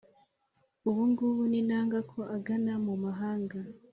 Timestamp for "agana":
2.35-2.73